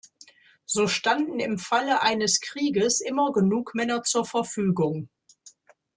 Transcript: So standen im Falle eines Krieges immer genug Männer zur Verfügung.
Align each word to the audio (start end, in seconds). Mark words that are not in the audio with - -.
So 0.65 0.87
standen 0.87 1.39
im 1.39 1.59
Falle 1.59 2.01
eines 2.01 2.39
Krieges 2.41 3.01
immer 3.01 3.31
genug 3.33 3.75
Männer 3.75 4.01
zur 4.01 4.25
Verfügung. 4.25 5.09